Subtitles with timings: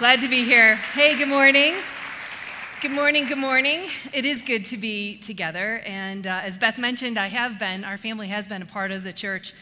[0.00, 0.76] Glad to be here.
[0.76, 1.74] Hey, good morning.
[2.80, 3.86] Good morning, good morning.
[4.14, 5.82] It is good to be together.
[5.84, 9.04] And uh, as Beth mentioned, I have been, our family has been a part of
[9.04, 9.52] the church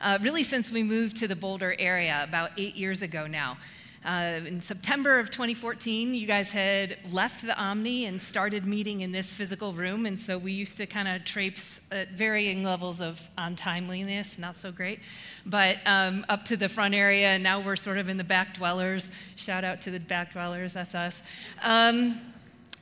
[0.00, 3.58] uh, really since we moved to the Boulder area about eight years ago now.
[4.04, 9.10] Uh, in September of 2014, you guys had left the Omni and started meeting in
[9.10, 10.06] this physical room.
[10.06, 14.70] And so we used to kind of traipse at varying levels of untimeliness, not so
[14.70, 15.00] great,
[15.44, 17.28] but um, up to the front area.
[17.28, 19.10] And now we're sort of in the back dwellers.
[19.36, 21.20] Shout out to the back dwellers, that's us.
[21.62, 22.20] Um,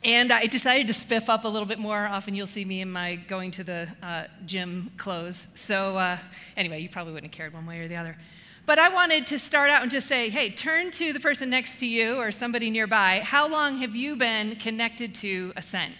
[0.05, 2.07] and I decided to spiff up a little bit more.
[2.07, 5.48] Often you'll see me in my going to the uh, gym clothes.
[5.55, 6.19] So, uh,
[6.57, 8.16] anyway, you probably wouldn't have cared one way or the other.
[8.66, 11.79] But I wanted to start out and just say, hey, turn to the person next
[11.79, 13.21] to you or somebody nearby.
[13.24, 15.95] How long have you been connected to Ascent?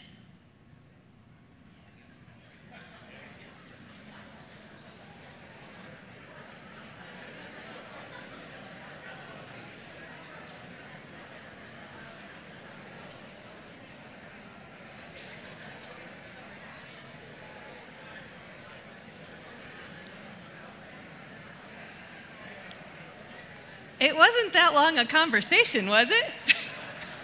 [23.99, 26.25] It wasn't that long a conversation, was it?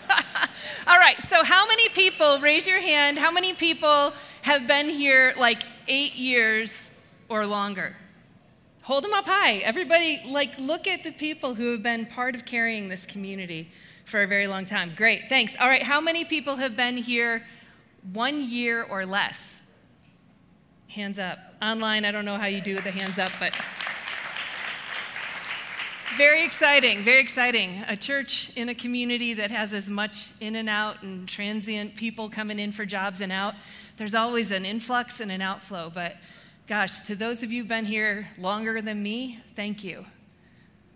[0.87, 5.35] All right, so how many people, raise your hand, how many people have been here
[5.37, 6.93] like eight years
[7.29, 7.95] or longer?
[8.85, 9.57] Hold them up high.
[9.59, 13.71] Everybody, like, look at the people who have been part of carrying this community
[14.07, 14.93] for a very long time.
[14.97, 15.55] Great, thanks.
[15.61, 17.47] All right, how many people have been here
[18.15, 19.61] one year or less?
[20.89, 21.39] Hands up.
[21.61, 23.55] Online, I don't know how you do the hands up, but.
[26.23, 27.83] Very exciting, very exciting.
[27.89, 32.31] A church in a community that has as much in and out and transient people
[32.31, 33.55] coming in for jobs and out.
[33.97, 36.15] There's always an influx and an outflow, but
[36.69, 40.07] gosh, to those of you who've been here longer than me, thank you.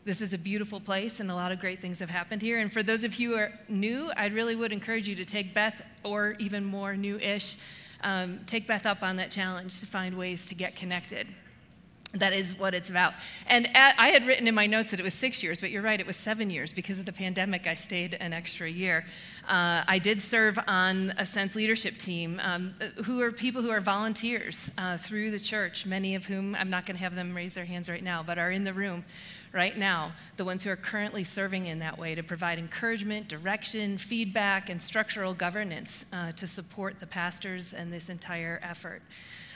[0.04, 2.60] This is a beautiful place and a lot of great things have happened here.
[2.60, 5.53] And for those of you who are new, I really would encourage you to take
[5.53, 7.56] Beth, or even more new ish,
[8.04, 11.26] um, take Beth up on that challenge to find ways to get connected.
[12.12, 13.14] That is what it's about.
[13.46, 15.82] And at, I had written in my notes that it was six years, but you're
[15.82, 16.72] right, it was seven years.
[16.72, 19.04] Because of the pandemic, I stayed an extra year.
[19.46, 22.74] Uh, I did serve on Ascent leadership team, um,
[23.04, 26.86] who are people who are volunteers uh, through the church, many of whom, I'm not
[26.86, 29.04] going to have them raise their hands right now, but are in the room
[29.52, 33.98] right now, the ones who are currently serving in that way to provide encouragement, direction,
[33.98, 39.02] feedback, and structural governance uh, to support the pastors and this entire effort.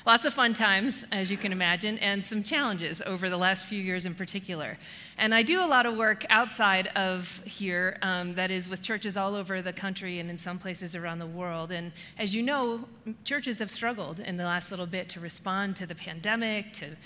[0.06, 3.78] Lots of fun times, as you can imagine, and some challenges over the last few
[3.78, 4.78] years in particular.
[5.18, 9.18] And I do a lot of work outside of here, um, that is with churches
[9.18, 11.70] all over the country and in some places around the world.
[11.70, 12.86] And as you know,
[13.24, 16.96] churches have struggled in the last little bit to respond to the pandemic, to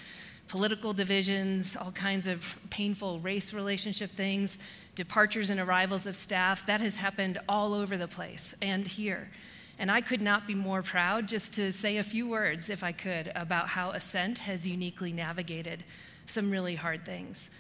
[0.47, 4.56] political divisions, all kinds of painful race relationship things,
[4.94, 6.65] departures and arrivals of staff.
[6.66, 9.31] That has happened all over the place and here.
[9.79, 12.93] And I could not be more proud just to say a few words, if I
[12.93, 15.85] could, about how Ascent has uniquely navigated
[16.27, 17.51] some really hard things.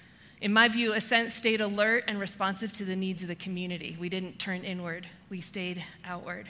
[0.40, 3.96] In my view, Ascent stayed alert and responsive to the needs of the community.
[3.98, 6.48] We didn't turn inward, we stayed outward.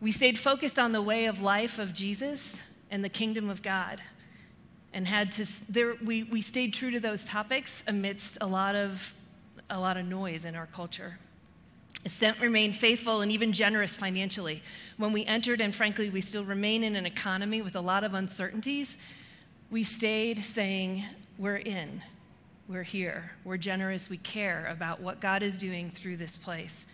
[0.00, 4.02] We stayed focused on the way of life of Jesus and the kingdom of God.
[4.92, 9.14] And had to, there, we, we stayed true to those topics amidst a lot of,
[9.70, 11.18] a lot of noise in our culture.
[12.04, 14.62] Ascent remained faithful and even generous financially.
[14.96, 18.12] When we entered, and frankly, we still remain in an economy with a lot of
[18.12, 18.96] uncertainties,
[19.70, 21.04] we stayed saying,
[21.38, 22.02] We're in,
[22.68, 26.84] we're here, we're generous, we care about what God is doing through this place.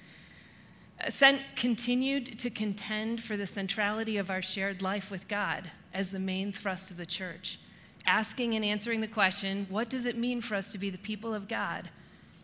[1.01, 6.19] Ascent continued to contend for the centrality of our shared life with God as the
[6.19, 7.59] main thrust of the church,
[8.05, 11.33] asking and answering the question what does it mean for us to be the people
[11.33, 11.89] of God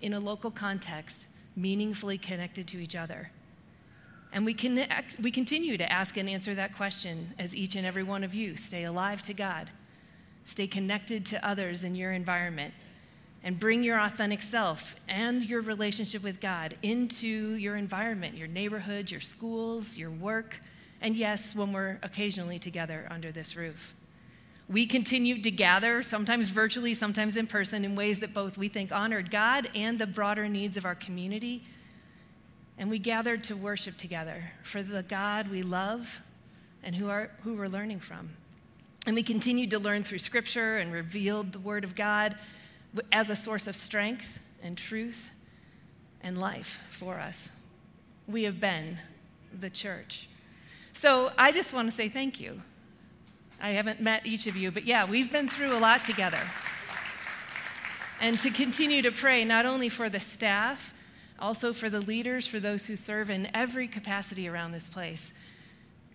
[0.00, 3.30] in a local context meaningfully connected to each other?
[4.32, 8.02] And we, connect, we continue to ask and answer that question as each and every
[8.02, 9.70] one of you stay alive to God,
[10.44, 12.74] stay connected to others in your environment,
[13.44, 19.10] and bring your authentic self and your relationship with God into your environment, your neighborhood,
[19.10, 20.60] your schools, your work,
[21.00, 23.94] and yes, when we're occasionally together under this roof.
[24.68, 28.92] We continued to gather, sometimes virtually, sometimes in person, in ways that both we think
[28.92, 31.64] honored God and the broader needs of our community.
[32.78, 36.22] And we gathered to worship together for the God we love
[36.82, 38.30] and who, are, who we're learning from.
[39.06, 42.36] And we continued to learn through Scripture and revealed the Word of God
[43.12, 45.30] as a source of strength and truth
[46.22, 47.50] and life for us.
[48.26, 48.98] We have been
[49.52, 50.28] the church.
[50.94, 52.62] So I just want to say thank you.
[53.64, 56.40] I haven't met each of you, but yeah, we've been through a lot together.
[58.20, 60.92] And to continue to pray not only for the staff,
[61.38, 65.32] also for the leaders, for those who serve in every capacity around this place.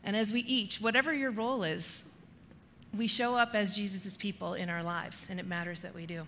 [0.03, 2.03] And as we each, whatever your role is,
[2.95, 6.27] we show up as Jesus' people in our lives, and it matters that we do.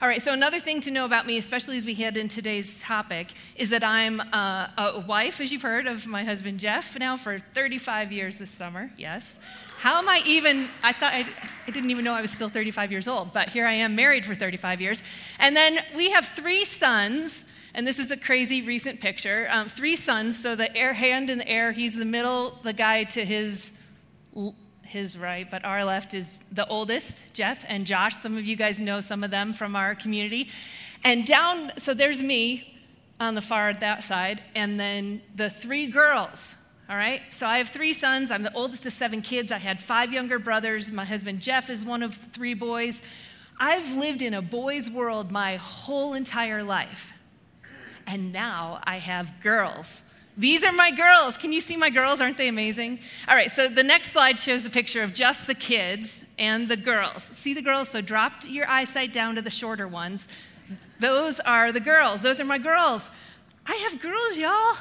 [0.00, 2.80] All right, so another thing to know about me, especially as we head in today's
[2.80, 7.16] topic, is that I'm uh, a wife, as you've heard, of my husband Jeff now
[7.16, 8.90] for 35 years this summer.
[8.96, 9.38] Yes.
[9.78, 10.68] How am I even?
[10.82, 11.26] I thought I,
[11.66, 14.26] I didn't even know I was still 35 years old, but here I am married
[14.26, 15.02] for 35 years.
[15.38, 17.44] And then we have three sons,
[17.74, 19.46] and this is a crazy recent picture.
[19.50, 23.04] Um, three sons, so the air hand in the air, he's the middle, the guy
[23.04, 23.72] to his
[24.92, 28.14] his right, but our left is the oldest, Jeff and Josh.
[28.14, 30.48] Some of you guys know some of them from our community.
[31.02, 32.78] And down, so there's me
[33.18, 36.54] on the far that side, and then the three girls.
[36.90, 38.30] All right, so I have three sons.
[38.30, 39.50] I'm the oldest of seven kids.
[39.50, 40.92] I had five younger brothers.
[40.92, 43.00] My husband Jeff is one of three boys.
[43.58, 47.12] I've lived in a boys' world my whole entire life.
[48.06, 50.02] And now I have girls.
[50.36, 51.36] These are my girls.
[51.36, 52.20] Can you see my girls?
[52.20, 53.00] Aren't they amazing?
[53.28, 56.76] All right, so the next slide shows a picture of just the kids and the
[56.76, 57.22] girls.
[57.22, 57.90] See the girls?
[57.90, 60.26] So drop your eyesight down to the shorter ones.
[61.00, 62.22] Those are the girls.
[62.22, 63.10] Those are my girls.
[63.66, 64.76] I have girls, y'all.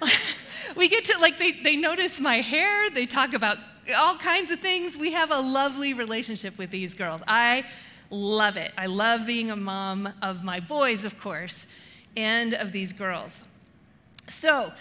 [0.76, 3.58] we get to, like, they, they notice my hair, they talk about
[3.96, 4.96] all kinds of things.
[4.96, 7.20] We have a lovely relationship with these girls.
[7.26, 7.64] I
[8.10, 8.72] love it.
[8.78, 11.66] I love being a mom of my boys, of course,
[12.16, 13.42] and of these girls.
[14.28, 14.72] So,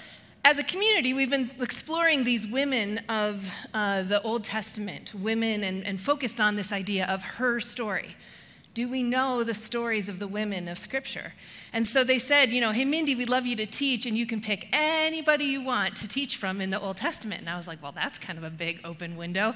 [0.45, 5.85] as a community, we've been exploring these women of uh, the Old Testament, women, and,
[5.85, 8.15] and focused on this idea of her story.
[8.73, 11.33] Do we know the stories of the women of Scripture?
[11.71, 14.25] And so they said, you know, hey, Mindy, we'd love you to teach, and you
[14.25, 17.39] can pick anybody you want to teach from in the Old Testament.
[17.39, 19.53] And I was like, well, that's kind of a big open window.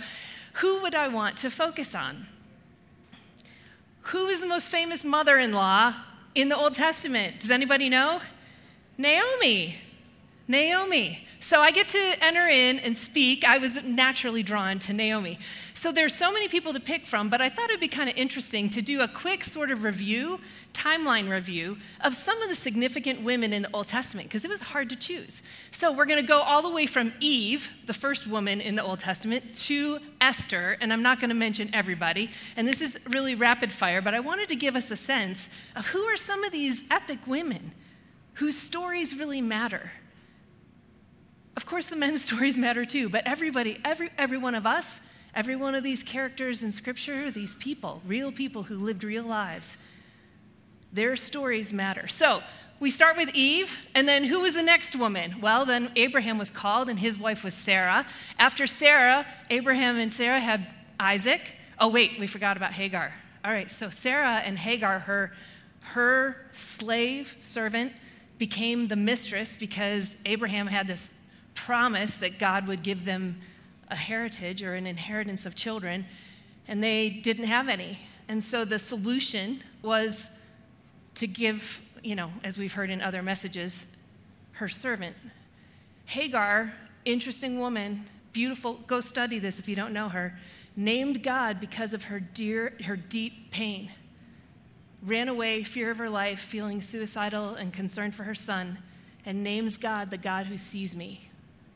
[0.54, 2.28] Who would I want to focus on?
[4.04, 5.96] Who is the most famous mother in law
[6.34, 7.40] in the Old Testament?
[7.40, 8.22] Does anybody know?
[8.98, 9.76] Naomi.
[10.48, 11.26] Naomi.
[11.40, 13.46] So I get to enter in and speak.
[13.46, 15.40] I was naturally drawn to Naomi.
[15.74, 18.18] So there's so many people to pick from, but I thought it'd be kind of
[18.18, 20.40] interesting to do a quick sort of review,
[20.74, 24.60] timeline review of some of the significant women in the Old Testament because it was
[24.60, 25.44] hard to choose.
[25.72, 28.84] So we're going to go all the way from Eve, the first woman in the
[28.84, 32.32] Old Testament, to Esther, and I'm not going to mention everybody.
[32.56, 35.88] And this is really rapid fire, but I wanted to give us a sense of
[35.88, 37.74] who are some of these epic women
[38.38, 39.92] whose stories really matter.
[41.56, 45.02] Of course, the men's stories matter too, but everybody, every, every one of us,
[45.34, 49.76] every one of these characters in Scripture, these people, real people who lived real lives,
[50.94, 52.08] their stories matter.
[52.08, 52.42] So
[52.80, 55.42] we start with Eve, and then who was the next woman?
[55.42, 58.06] Well, then Abraham was called, and his wife was Sarah.
[58.38, 60.68] After Sarah, Abraham and Sarah had
[61.00, 61.56] Isaac.
[61.80, 63.12] Oh, wait, we forgot about Hagar.
[63.44, 65.34] All right, so Sarah and Hagar, her,
[65.82, 67.94] her slave servant,
[68.38, 71.14] became the mistress because Abraham had this
[71.56, 73.40] promise that God would give them
[73.90, 76.06] a heritage or an inheritance of children,
[76.68, 78.00] and they didn't have any.
[78.28, 80.30] And so the solution was
[81.16, 83.88] to give, you know, as we've heard in other messages,
[84.54, 85.16] her servant.
[86.06, 86.74] Hagar,
[87.06, 90.38] interesting woman, beautiful, go study this if you don't know her,
[90.76, 93.90] named God because of her, dear, her deep pain
[95.06, 98.78] ran away, fear of her life, feeling suicidal and concerned for her son,
[99.26, 101.30] and names God the God who sees me,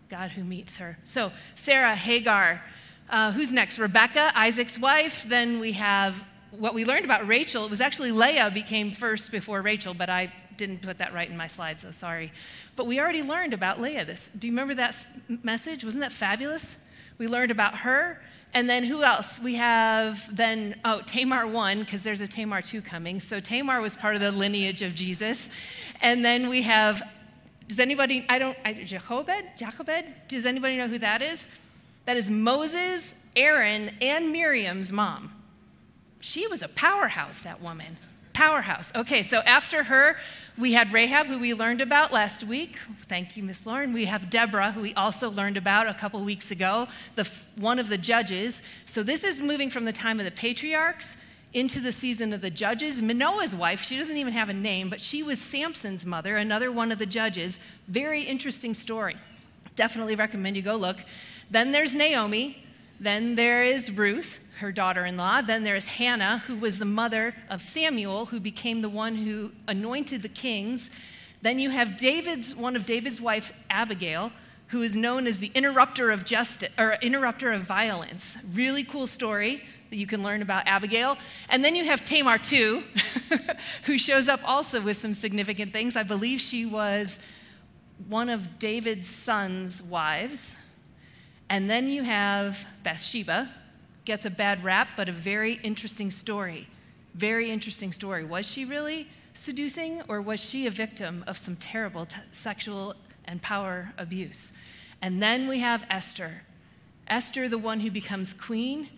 [0.09, 0.97] God who meets her.
[1.03, 2.63] So, Sarah, Hagar,
[3.09, 3.77] uh, who's next?
[3.77, 5.25] Rebecca, Isaac's wife.
[5.27, 7.65] Then we have what we learned about Rachel.
[7.65, 11.37] It was actually Leah became first before Rachel, but I didn't put that right in
[11.37, 12.31] my slide, so sorry.
[12.75, 14.05] But we already learned about Leah.
[14.05, 14.29] This.
[14.37, 14.95] Do you remember that
[15.27, 15.83] message?
[15.83, 16.77] Wasn't that fabulous?
[17.17, 18.21] We learned about her.
[18.53, 19.39] And then who else?
[19.39, 23.19] We have then, oh, Tamar 1, because there's a Tamar 2 coming.
[23.19, 25.49] So Tamar was part of the lineage of Jesus.
[26.01, 27.01] And then we have,
[27.67, 29.57] does anybody, I don't, I, Jochebed?
[29.57, 30.27] Jochebed?
[30.27, 31.47] Does anybody know who that is?
[32.05, 35.31] That is Moses, Aaron, and Miriam's mom.
[36.19, 37.97] She was a powerhouse, that woman.
[38.41, 38.91] Powerhouse.
[38.95, 40.15] Okay, so after her,
[40.57, 42.75] we had Rahab, who we learned about last week.
[43.03, 43.93] Thank you, Miss Lauren.
[43.93, 47.87] We have Deborah, who we also learned about a couple weeks ago, the, one of
[47.87, 48.63] the judges.
[48.87, 51.17] So this is moving from the time of the patriarchs
[51.53, 52.99] into the season of the judges.
[52.99, 56.91] Manoah's wife, she doesn't even have a name, but she was Samson's mother, another one
[56.91, 57.59] of the judges.
[57.87, 59.17] Very interesting story.
[59.75, 60.97] Definitely recommend you go look.
[61.51, 62.65] Then there's Naomi.
[62.99, 65.41] Then there is Ruth her daughter in law.
[65.41, 70.21] Then there's Hannah, who was the mother of Samuel, who became the one who anointed
[70.21, 70.89] the kings.
[71.41, 74.31] Then you have David's, one of David's wife, Abigail,
[74.67, 78.37] who is known as the interrupter of justice or interrupter of violence.
[78.53, 79.61] Really cool story.
[79.89, 81.17] that you can learn about Abigail.
[81.49, 82.83] And then you have Tamar, too,
[83.83, 85.97] who shows up also with some significant things.
[85.97, 87.19] I believe she was
[88.07, 90.55] one of David's son's wives.
[91.49, 93.49] And then you have Bathsheba,
[94.05, 96.67] gets a bad rap, but a very interesting story.
[97.13, 98.23] Very interesting story.
[98.23, 103.41] Was she really seducing, or was she a victim of some terrible t- sexual and
[103.41, 104.51] power abuse?
[105.01, 106.43] And then we have Esther.
[107.07, 108.89] Esther, the one who becomes queen.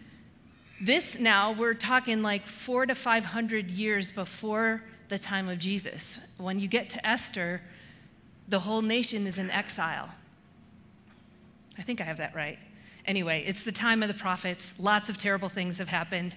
[0.81, 6.19] This now, we're talking like four to 500 years before the time of Jesus.
[6.37, 7.61] When you get to Esther,
[8.47, 10.09] the whole nation is in exile.
[11.77, 12.59] I think I have that right.
[13.05, 14.73] Anyway, it's the time of the prophets.
[14.79, 16.35] Lots of terrible things have happened,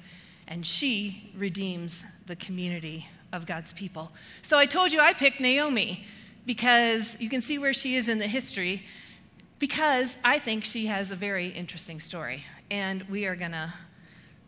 [0.48, 4.12] and she redeems the community of God's people.
[4.42, 6.04] So I told you I picked Naomi
[6.44, 8.84] because you can see where she is in the history,
[9.58, 13.72] because I think she has a very interesting story, and we are going to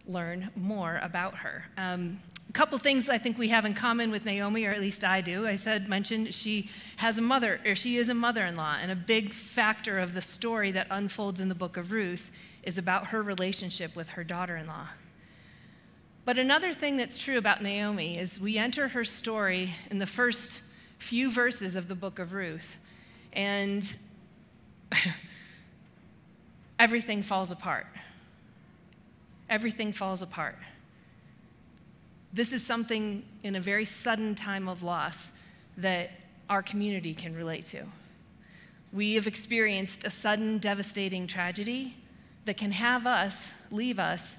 [0.07, 1.65] learn more about her.
[1.77, 2.21] Um,
[2.59, 5.47] couple things I think we have in common with Naomi, or at least I do.
[5.47, 8.91] I said, mentioned she has a mother, or she is a mother in law, and
[8.91, 12.33] a big factor of the story that unfolds in the book of Ruth
[12.65, 14.89] is about her relationship with her daughter in law.
[16.25, 20.63] But another thing that's true about Naomi is we enter her story in the first
[20.99, 22.81] few verses of the book of Ruth,
[23.33, 23.97] and
[26.81, 27.87] everything falls apart.
[29.49, 30.57] Everything falls apart.
[32.39, 35.33] This is something in a very sudden time of loss
[35.77, 36.13] that
[36.49, 37.83] our community can relate to.
[38.93, 41.97] We have experienced a sudden, devastating tragedy
[42.45, 44.37] that can have us, leave us,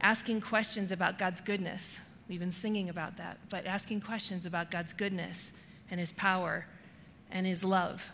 [0.00, 1.98] asking questions about God's goodness.
[2.28, 5.50] We've been singing about that, but asking questions about God's goodness
[5.90, 6.66] and His power
[7.32, 8.12] and His love.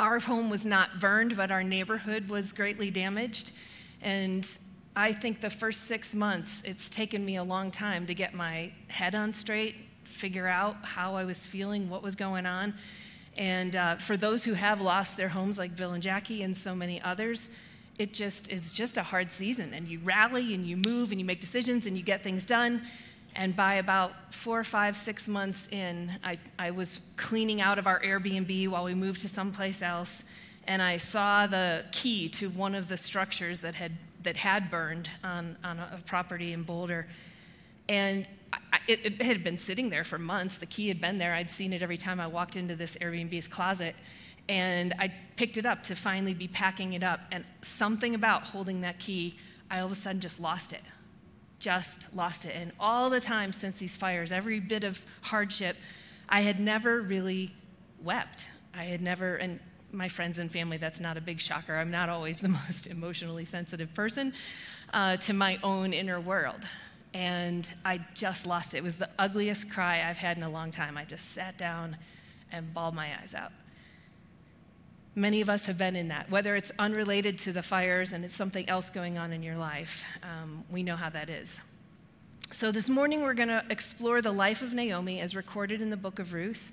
[0.00, 3.52] Our home was not burned, but our neighborhood was greatly damaged.
[4.02, 4.48] And
[4.98, 8.72] I think the first six months, it's taken me a long time to get my
[8.88, 12.72] head on straight, figure out how I was feeling, what was going on.
[13.36, 16.74] And uh, for those who have lost their homes, like Bill and Jackie and so
[16.74, 17.50] many others,
[17.98, 19.74] it just is just a hard season.
[19.74, 22.80] And you rally and you move and you make decisions and you get things done.
[23.34, 28.00] And by about four, five, six months in, I, I was cleaning out of our
[28.00, 30.24] Airbnb while we moved to someplace else.
[30.66, 33.92] And I saw the key to one of the structures that had
[34.26, 37.06] that had burned on, on a property in Boulder.
[37.88, 38.58] And I,
[38.88, 40.58] it, it, had been sitting there for months.
[40.58, 41.32] The key had been there.
[41.32, 43.94] I'd seen it every time I walked into this Airbnb's closet.
[44.48, 47.20] And I picked it up to finally be packing it up.
[47.30, 49.36] And something about holding that key,
[49.70, 50.82] I all of a sudden just lost it.
[51.60, 52.54] Just lost it.
[52.56, 55.76] And all the time since these fires, every bit of hardship,
[56.28, 57.54] I had never really
[58.02, 58.44] wept.
[58.74, 59.60] I had never, and
[59.92, 61.76] my friends and family, that's not a big shocker.
[61.76, 64.32] I'm not always the most emotionally sensitive person
[64.92, 66.66] uh, to my own inner world.
[67.14, 68.78] And I just lost it.
[68.78, 70.96] It was the ugliest cry I've had in a long time.
[70.98, 71.96] I just sat down
[72.52, 73.52] and bawled my eyes out.
[75.14, 78.34] Many of us have been in that, whether it's unrelated to the fires and it's
[78.34, 80.04] something else going on in your life.
[80.22, 81.58] Um, we know how that is.
[82.52, 85.96] So, this morning we're going to explore the life of Naomi as recorded in the
[85.96, 86.72] book of Ruth.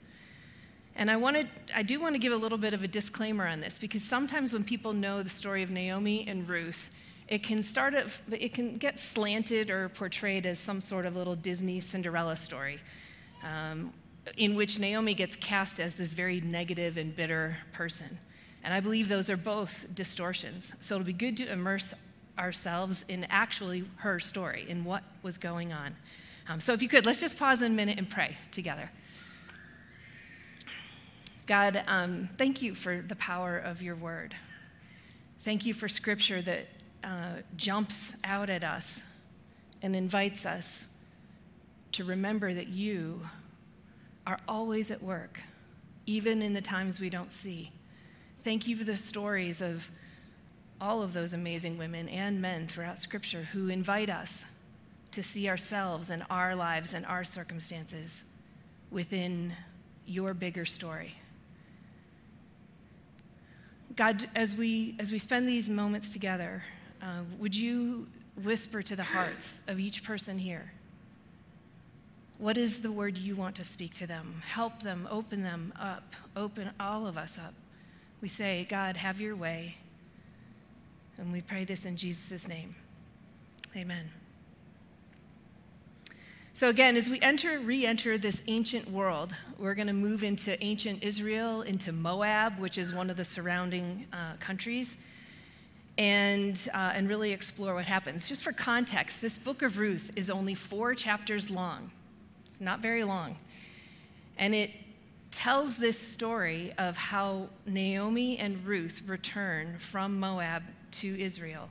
[0.95, 3.61] And I wanted, I do want to give a little bit of a disclaimer on
[3.61, 6.91] this because sometimes when people know the story of Naomi and Ruth,
[7.27, 7.95] it can start,
[8.31, 12.79] it can get slanted or portrayed as some sort of little Disney Cinderella story,
[13.43, 13.91] um,
[14.37, 18.19] in which Naomi gets cast as this very negative and bitter person.
[18.63, 20.73] And I believe those are both distortions.
[20.79, 21.93] So it'll be good to immerse
[22.37, 25.95] ourselves in actually her story, in what was going on.
[26.47, 28.89] Um, so if you could, let's just pause a minute and pray together.
[31.45, 34.35] God, um, thank you for the power of your word.
[35.41, 36.67] Thank you for scripture that
[37.03, 39.03] uh, jumps out at us
[39.81, 40.87] and invites us
[41.91, 43.27] to remember that you
[44.25, 45.41] are always at work,
[46.05, 47.71] even in the times we don't see.
[48.41, 49.89] Thank you for the stories of
[50.79, 54.43] all of those amazing women and men throughout Scripture who invite us
[55.11, 58.23] to see ourselves and our lives and our circumstances
[58.89, 59.53] within
[60.05, 61.15] your bigger story.
[63.95, 66.63] God, as we, as we spend these moments together,
[67.01, 68.07] uh, would you
[68.41, 70.71] whisper to the hearts of each person here?
[72.39, 74.41] What is the word you want to speak to them?
[74.45, 77.53] Help them, open them up, open all of us up.
[78.21, 79.77] We say, God, have your way.
[81.17, 82.75] And we pray this in Jesus' name.
[83.75, 84.09] Amen.
[86.55, 90.61] So, again, as we enter, re enter this ancient world, we're going to move into
[90.63, 94.95] ancient Israel, into Moab, which is one of the surrounding uh, countries.
[95.97, 98.27] and, uh, and really explore what happens.
[98.27, 101.91] Just for context, this book of Ruth is only four chapters long,
[102.47, 103.37] it's not very long.
[104.37, 104.71] And it
[105.31, 111.69] tells this story of how Naomi and Ruth return from Moab to Israel.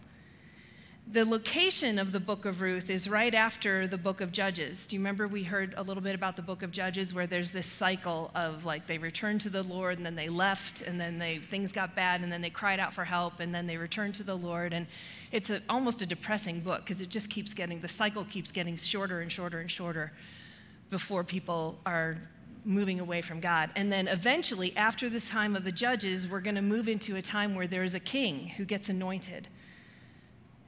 [1.10, 4.86] The location of the book of Ruth is right after the book of Judges.
[4.86, 7.50] Do you remember we heard a little bit about the book of Judges where there's
[7.50, 11.18] this cycle of like they returned to the Lord and then they left and then
[11.18, 14.14] they things got bad and then they cried out for help and then they returned
[14.14, 14.86] to the Lord and
[15.32, 18.76] it's a, almost a depressing book because it just keeps getting the cycle keeps getting
[18.76, 20.12] shorter and shorter and shorter
[20.88, 22.16] before people are
[22.64, 23.70] moving away from God.
[23.74, 27.22] And then eventually after this time of the judges, we're going to move into a
[27.22, 29.48] time where there is a king who gets anointed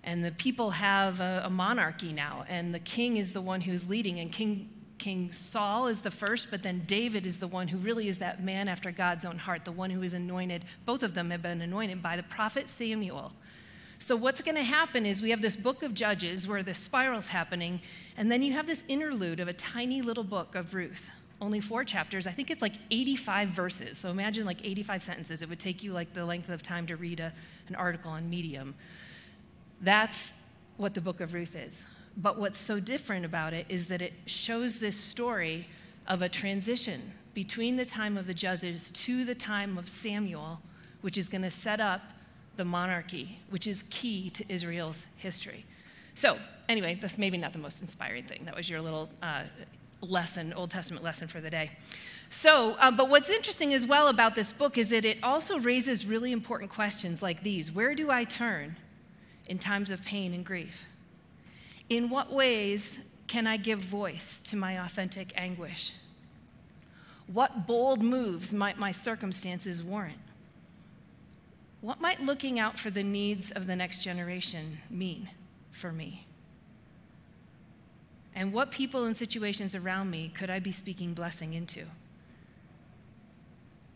[0.04, 3.88] and the people have a, a, monarchy now, and the king is the one who's
[3.88, 4.20] leading.
[4.20, 4.68] And King,
[4.98, 8.42] king Saul is the first, but then David is the one who really is that
[8.42, 10.66] man after God's own heart, the one who is anointed.
[10.84, 13.32] Both of them have been anointed by the prophet Samuel.
[13.98, 17.28] So, what's going to happen is we have this book of Judges where the spiral's
[17.28, 17.80] happening,
[18.18, 21.10] and then you have this interlude of a tiny little book of Ruth.
[21.40, 22.26] Only four chapters.
[22.26, 23.98] I think it's like 85 verses.
[23.98, 25.42] So imagine like 85 sentences.
[25.42, 27.32] It would take you like the length of time to read a,
[27.68, 28.74] an article on Medium.
[29.84, 30.32] That's
[30.78, 31.84] what the book of Ruth is.
[32.16, 35.68] But what's so different about it is that it shows this story
[36.06, 40.60] of a transition between the time of the judges to the time of Samuel,
[41.02, 42.00] which is going to set up
[42.56, 45.66] the monarchy, which is key to Israel's history.
[46.14, 46.38] So,
[46.68, 48.44] anyway, that's maybe not the most inspiring thing.
[48.46, 49.42] That was your little uh,
[50.00, 51.72] lesson, Old Testament lesson for the day.
[52.30, 56.06] So, um, but what's interesting as well about this book is that it also raises
[56.06, 58.76] really important questions like these Where do I turn?
[59.48, 60.86] In times of pain and grief?
[61.88, 65.92] In what ways can I give voice to my authentic anguish?
[67.26, 70.18] What bold moves might my circumstances warrant?
[71.80, 75.30] What might looking out for the needs of the next generation mean
[75.70, 76.26] for me?
[78.34, 81.84] And what people and situations around me could I be speaking blessing into?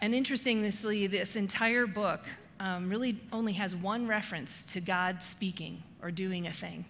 [0.00, 2.26] And interestingly, this entire book
[2.60, 6.84] um, really only has one reference to God speaking or doing a thing.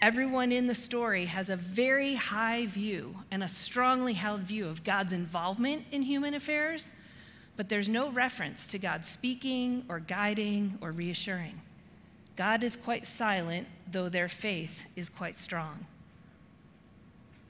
[0.00, 4.82] Everyone in the story has a very high view and a strongly held view of
[4.82, 6.90] God's involvement in human affairs,
[7.56, 11.60] but there's no reference to God speaking or guiding or reassuring.
[12.34, 15.86] God is quite silent, though their faith is quite strong.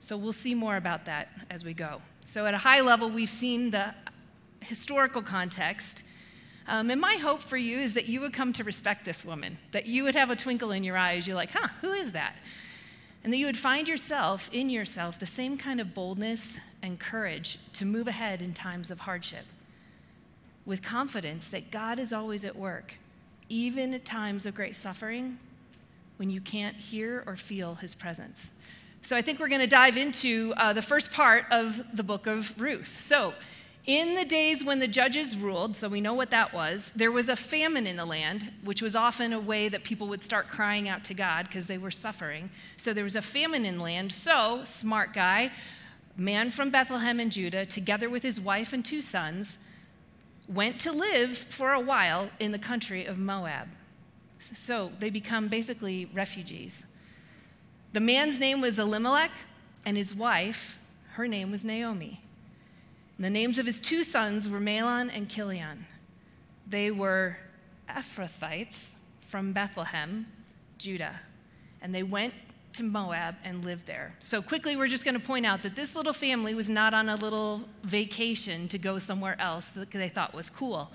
[0.01, 2.03] So we'll see more about that as we go.
[2.25, 3.95] So, at a high level, we've seen the
[4.61, 6.03] historical context
[6.67, 9.59] um, and my hope for you is that you would come to respect this woman,
[9.73, 11.27] that you would have a twinkle in your eyes.
[11.27, 12.37] You're like, huh, who is that?
[13.25, 17.59] And that you would find yourself, in yourself, the same kind of boldness and courage
[17.75, 19.45] to move ahead in times of hardship
[20.65, 22.95] with confidence that God is always at work,
[23.49, 25.39] even at times of great suffering
[26.17, 28.53] when you can't hear or feel his presence.
[29.03, 32.29] So I think we're going to dive into uh, the first part of the book
[32.29, 33.01] of Ruth.
[33.05, 33.35] So,
[33.85, 37.29] in the days when the judges ruled, so we know what that was, there was
[37.29, 40.89] a famine in the land, which was often a way that people would start crying
[40.89, 42.51] out to God because they were suffering.
[42.77, 44.13] So there was a famine in land.
[44.13, 45.51] So, smart guy,
[46.17, 49.59] man from Bethlehem in Judah, together with his wife and two sons,
[50.49, 53.69] went to live for a while in the country of Moab.
[54.55, 56.87] So they become basically refugees.
[57.93, 59.33] The man's name was Elimelech,
[59.85, 60.79] and his wife,
[61.13, 62.22] her name was Naomi.
[63.19, 65.87] The names of his two sons were Mahlon and Chilion.
[66.67, 67.37] They were
[67.89, 68.95] Ephrathites
[69.29, 70.27] from Bethlehem,
[70.79, 71.21] Judah,
[71.81, 72.35] and they went
[72.75, 74.15] to Moab and lived there.
[74.21, 77.09] So, quickly, we're just going to point out that this little family was not on
[77.09, 80.91] a little vacation to go somewhere else that they thought was cool.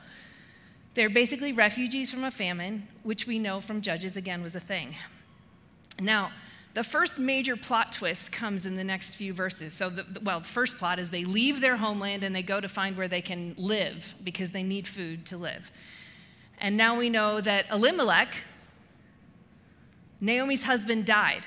[0.95, 4.95] They're basically refugees from a famine, which we know from Judges again was a thing.
[6.01, 6.32] Now,
[6.73, 9.73] the first major plot twist comes in the next few verses.
[9.73, 12.67] So, the, well, the first plot is they leave their homeland and they go to
[12.67, 15.71] find where they can live because they need food to live.
[16.60, 18.36] And now we know that Elimelech,
[20.19, 21.45] Naomi's husband, died.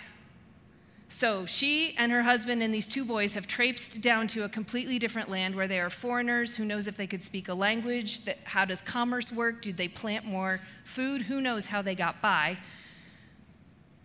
[1.09, 4.99] So she and her husband and these two boys have traipsed down to a completely
[4.99, 6.57] different land where they are foreigners.
[6.57, 8.23] Who knows if they could speak a language?
[8.45, 9.61] How does commerce work?
[9.61, 11.23] Do they plant more food?
[11.23, 12.59] Who knows how they got by?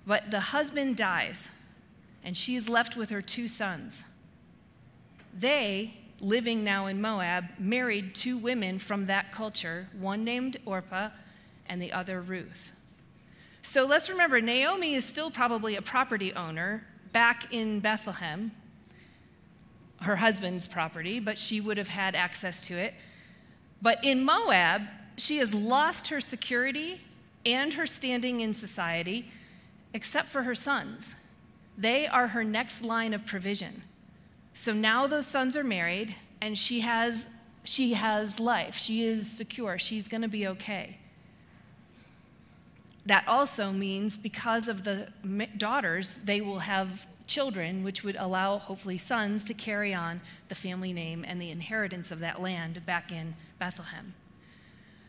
[0.05, 1.47] But the husband dies,
[2.23, 4.05] and she is left with her two sons.
[5.37, 11.09] They, living now in Moab, married two women from that culture, one named Orpah
[11.67, 12.71] and the other Ruth.
[13.61, 18.51] So let's remember Naomi is still probably a property owner back in Bethlehem,
[20.01, 22.93] her husband's property, but she would have had access to it.
[23.81, 24.83] But in Moab,
[25.17, 27.01] she has lost her security
[27.45, 29.31] and her standing in society,
[29.95, 31.15] except for her sons.
[31.77, 33.81] They are her next line of provision.
[34.53, 37.29] So now those sons are married, and she has,
[37.63, 38.75] she has life.
[38.75, 39.79] She is secure.
[39.79, 40.97] She's going to be okay.
[43.05, 45.07] That also means because of the
[45.57, 50.91] daughters, they will have children, which would allow, hopefully, sons to carry on the family
[50.91, 54.13] name and the inheritance of that land back in Bethlehem.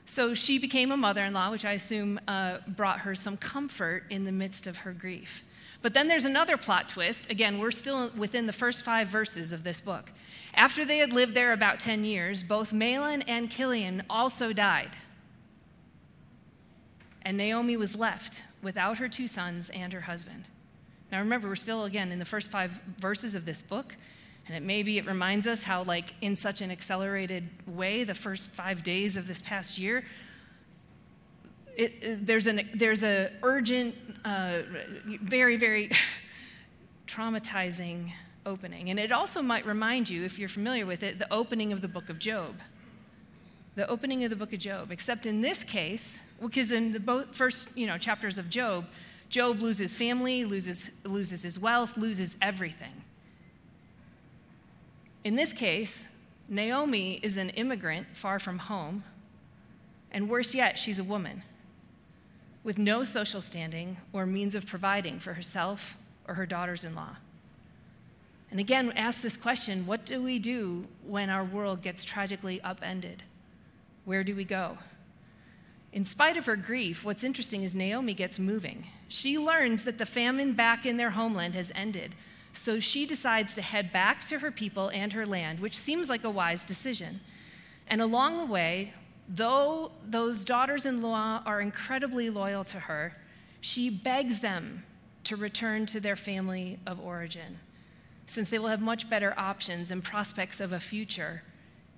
[0.06, 4.04] So she became a mother in law, which I assume uh, brought her some comfort
[4.08, 5.44] in the midst of her grief.
[5.82, 7.30] But then there's another plot twist.
[7.30, 10.10] Again, we're still within the first five verses of this book.
[10.54, 14.96] After they had lived there about 10 years, both Mahlon and Chilion also died.
[17.22, 20.44] And Naomi was left without her two sons and her husband.
[21.12, 23.96] Now remember, we're still, again, in the first five verses of this book.
[24.46, 28.52] And it maybe it reminds us how, like, in such an accelerated way, the first
[28.52, 30.04] five days of this past year,
[31.76, 34.62] it, it, there's an there's a urgent, uh,
[35.04, 35.90] very very
[37.06, 38.12] traumatizing
[38.46, 41.80] opening, and it also might remind you, if you're familiar with it, the opening of
[41.82, 42.54] the book of Job.
[43.74, 47.68] The opening of the book of Job, except in this case, because in the first
[47.74, 48.86] you know chapters of Job,
[49.28, 53.02] Job loses family, loses loses his wealth, loses everything.
[55.26, 56.06] In this case,
[56.48, 59.02] Naomi is an immigrant far from home,
[60.12, 61.42] and worse yet, she's a woman
[62.62, 65.96] with no social standing or means of providing for herself
[66.28, 67.16] or her daughters in law.
[68.52, 73.24] And again, ask this question what do we do when our world gets tragically upended?
[74.04, 74.78] Where do we go?
[75.92, 78.86] In spite of her grief, what's interesting is Naomi gets moving.
[79.08, 82.14] She learns that the famine back in their homeland has ended,
[82.56, 86.24] so she decides to head back to her people and her land, which seems like
[86.24, 87.20] a wise decision.
[87.86, 88.92] And along the way,
[89.28, 93.16] though those daughters in law are incredibly loyal to her,
[93.60, 94.84] she begs them
[95.24, 97.58] to return to their family of origin,
[98.26, 101.42] since they will have much better options and prospects of a future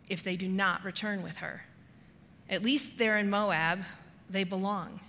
[0.09, 1.64] if they do not return with her.
[2.49, 3.81] At least there in Moab,
[4.31, 5.01] they belong.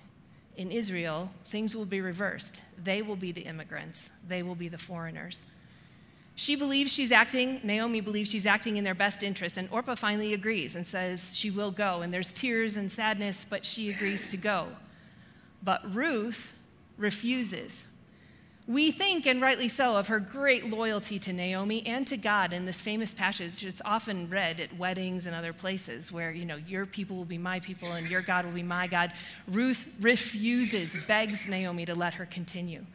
[0.59, 2.59] In Israel, things will be reversed.
[2.83, 5.45] They will be the immigrants, they will be the foreigners.
[6.35, 10.33] She believes she's acting, Naomi believes she's acting in their best interest, and Orpah finally
[10.33, 12.01] agrees and says she will go.
[12.01, 14.67] And there's tears and sadness, but she agrees to go.
[15.63, 16.53] But Ruth
[16.97, 17.85] refuses.
[18.69, 22.67] We think, and rightly so, of her great loyalty to Naomi and to God in
[22.67, 26.85] this famous passage that's often read at weddings and other places where, you know, your
[26.85, 29.11] people will be my people and your God will be my God.
[29.47, 32.85] Ruth refuses, begs Naomi to let her continue,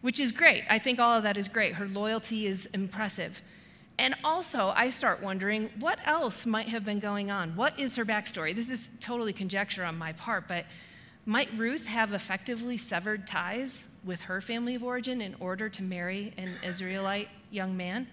[0.00, 0.64] which is great.
[0.68, 1.74] I think all of that is great.
[1.74, 3.40] Her loyalty is impressive.
[3.98, 7.54] And also, I start wondering what else might have been going on?
[7.54, 8.52] What is her backstory?
[8.52, 10.64] This is totally conjecture on my part, but
[11.24, 16.32] might Ruth have effectively severed ties with her family of origin in order to marry
[16.36, 18.08] an Israelite young man?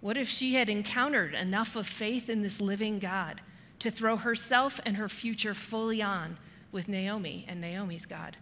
[0.00, 3.40] What if she had encountered enough of faith in this living God
[3.80, 6.38] to throw herself and her future fully on
[6.70, 8.36] with Naomi and Naomi's God?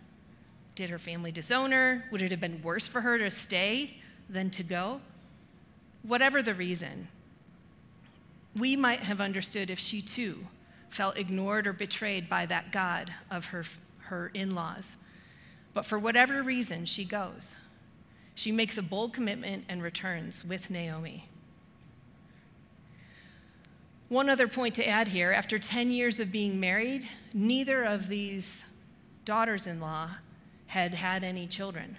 [0.74, 2.04] Did her family disown her?
[2.12, 3.96] Would it have been worse for her to stay
[4.28, 5.00] than to go?
[6.02, 7.08] Whatever the reason,
[8.54, 10.46] we might have understood if she too
[10.90, 13.64] felt ignored or betrayed by that God of her,
[13.98, 14.96] her in laws.
[15.74, 17.56] But for whatever reason, she goes.
[18.34, 21.28] She makes a bold commitment and returns with Naomi.
[24.08, 28.64] One other point to add here after 10 years of being married, neither of these
[29.24, 30.10] daughters in law
[30.66, 31.96] had had any children.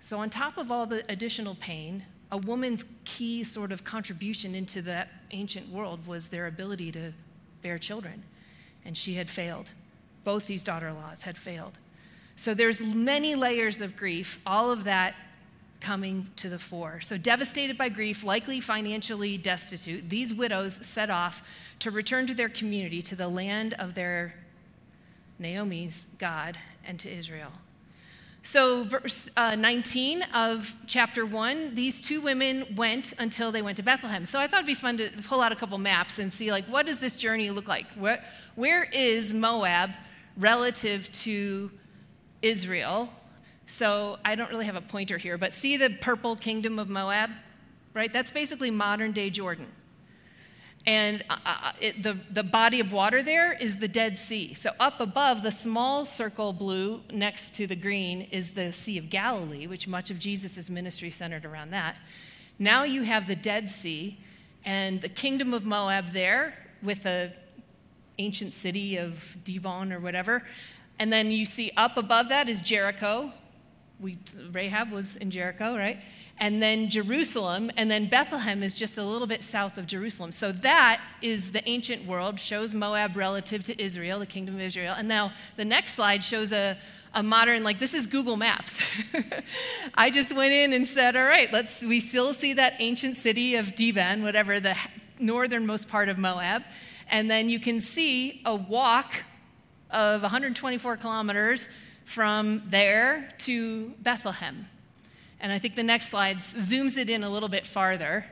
[0.00, 4.80] So, on top of all the additional pain, a woman's key sort of contribution into
[4.82, 7.12] that ancient world was their ability to
[7.66, 8.22] bear children.
[8.84, 9.72] And she had failed.
[10.22, 11.78] Both these daughter in laws had failed.
[12.36, 15.16] So there's many layers of grief, all of that
[15.80, 17.00] coming to the fore.
[17.00, 21.42] So devastated by grief, likely financially destitute, these widows set off
[21.80, 24.34] to return to their community, to the land of their
[25.40, 27.50] Naomi's God, and to Israel.
[28.48, 33.82] So, verse uh, 19 of chapter 1, these two women went until they went to
[33.82, 34.24] Bethlehem.
[34.24, 36.64] So, I thought it'd be fun to pull out a couple maps and see, like,
[36.66, 37.90] what does this journey look like?
[37.94, 38.22] Where,
[38.54, 39.96] where is Moab
[40.36, 41.72] relative to
[42.40, 43.08] Israel?
[43.66, 47.30] So, I don't really have a pointer here, but see the purple kingdom of Moab,
[47.94, 48.12] right?
[48.12, 49.66] That's basically modern day Jordan.
[50.86, 54.54] And uh, uh, uh, it, the, the body of water there is the Dead Sea.
[54.54, 59.10] So, up above, the small circle blue next to the green is the Sea of
[59.10, 61.98] Galilee, which much of Jesus' ministry centered around that.
[62.58, 64.18] Now you have the Dead Sea
[64.64, 67.32] and the kingdom of Moab there with the
[68.18, 70.42] ancient city of Dibon or whatever
[70.98, 73.32] And then you see up above that is Jericho.
[74.00, 74.18] We,
[74.52, 75.98] Rahab was in Jericho, right?
[76.38, 80.32] And then Jerusalem, and then Bethlehem is just a little bit south of Jerusalem.
[80.32, 84.94] So that is the ancient world, shows Moab relative to Israel, the kingdom of Israel.
[84.96, 86.76] And now the next slide shows a,
[87.14, 88.78] a modern, like this is Google Maps.
[89.94, 93.56] I just went in and said, all right, let's, we still see that ancient city
[93.56, 94.76] of Devan, whatever, the
[95.18, 96.64] northernmost part of Moab.
[97.08, 99.24] And then you can see a walk
[99.90, 101.68] of 124 kilometers
[102.04, 104.68] from there to Bethlehem.
[105.40, 108.26] And I think the next slide zooms it in a little bit farther.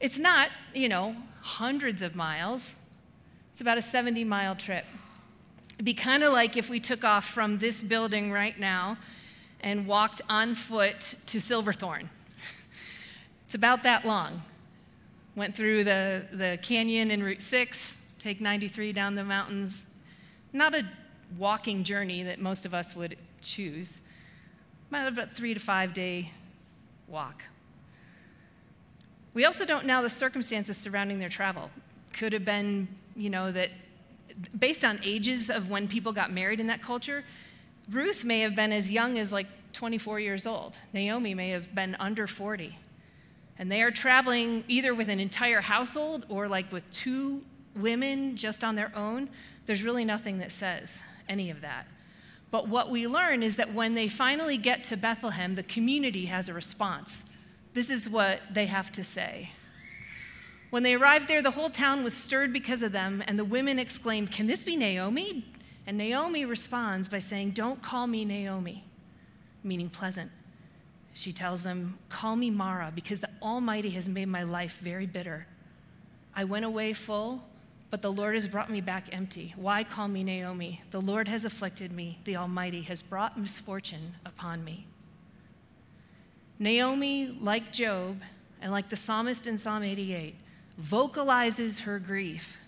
[0.00, 2.76] It's not, you know, hundreds of miles,
[3.52, 4.84] it's about a 70 mile trip.
[5.74, 8.98] It'd be kind of like if we took off from this building right now
[9.60, 12.10] and walked on foot to Silverthorne.
[13.46, 14.42] It's about that long.
[15.34, 19.86] Went through the, the canyon in Route 6, take 93 down the mountains.
[20.52, 20.86] Not a
[21.38, 24.02] walking journey that most of us would choose,
[24.90, 26.32] about a three to five day
[27.06, 27.42] walk.
[29.34, 31.70] We also don't know the circumstances surrounding their travel.
[32.12, 33.70] Could have been, you know, that
[34.58, 37.24] based on ages of when people got married in that culture,
[37.90, 40.78] Ruth may have been as young as like 24 years old.
[40.92, 42.76] Naomi may have been under 40.
[43.58, 47.42] And they are traveling either with an entire household or like with two
[47.74, 49.28] women just on their own.
[49.66, 50.98] There's really nothing that says
[51.28, 51.86] any of that.
[52.50, 56.48] But what we learn is that when they finally get to Bethlehem, the community has
[56.48, 57.24] a response.
[57.74, 59.50] This is what they have to say.
[60.70, 63.78] When they arrived there, the whole town was stirred because of them, and the women
[63.78, 65.46] exclaimed, Can this be Naomi?
[65.86, 68.84] And Naomi responds by saying, Don't call me Naomi,
[69.62, 70.30] meaning pleasant.
[71.14, 75.46] She tells them, Call me Mara, because the Almighty has made my life very bitter.
[76.34, 77.42] I went away full,
[77.90, 79.54] but the Lord has brought me back empty.
[79.56, 80.82] Why call me Naomi?
[80.90, 84.86] The Lord has afflicted me, the Almighty has brought misfortune upon me.
[86.58, 88.20] Naomi, like Job,
[88.60, 90.34] and like the psalmist in Psalm 88,
[90.76, 92.58] vocalizes her grief,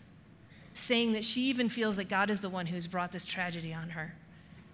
[0.74, 3.90] saying that she even feels that God is the one who's brought this tragedy on
[3.90, 4.14] her.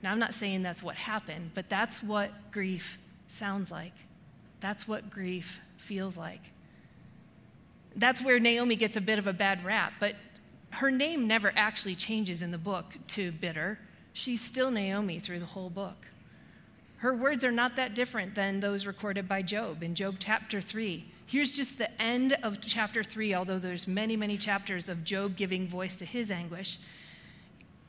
[0.03, 3.95] Now, I'm not saying that's what happened, but that's what grief sounds like.
[4.61, 6.53] That's what grief feels like.
[7.95, 10.17] That's where Naomi gets a bit of a bad rap, but
[10.77, 13.79] her name never actually changes in the book to bitter.
[14.12, 16.07] She's still Naomi through the whole book.
[16.99, 21.07] Her words are not that different than those recorded by Job in Job chapter 3.
[21.27, 25.67] Here's just the end of chapter 3, although there's many, many chapters of Job giving
[25.67, 26.79] voice to his anguish.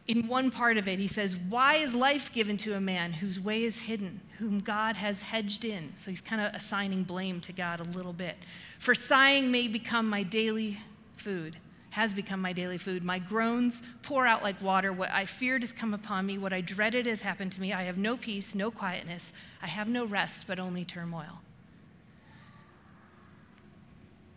[0.07, 3.37] In one part of it, he says, Why is life given to a man whose
[3.37, 5.91] way is hidden, whom God has hedged in?
[5.97, 8.37] So he's kind of assigning blame to God a little bit.
[8.79, 10.79] For sighing may become my daily
[11.17, 11.57] food
[11.97, 13.03] has become my daily food.
[13.03, 14.93] My groans pour out like water.
[14.93, 16.37] What I feared has come upon me.
[16.37, 17.73] What I dreaded has happened to me.
[17.73, 19.33] I have no peace, no quietness.
[19.63, 21.41] I have no rest, but only turmoil.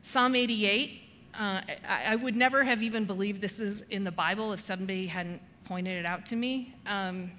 [0.02, 1.02] Psalm 88,
[1.34, 5.06] uh, I, I, would never have even believed this is in the Bible if somebody
[5.06, 7.30] hadn't pointed it out to me um,